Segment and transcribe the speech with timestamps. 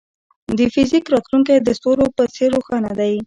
[0.57, 3.13] د فزیک راتلونکی د ستورو په څېر روښانه دی.